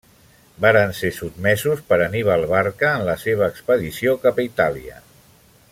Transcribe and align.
Varen 0.63 0.93
ser 0.99 1.11
sotmesos 1.17 1.83
per 1.91 1.99
Anníbal 2.05 2.47
Barca 2.55 2.95
en 3.01 3.05
la 3.11 3.17
seva 3.25 3.53
expedició 3.53 4.17
cap 4.25 4.41
a 4.41 4.47
Itàlia. 4.51 4.99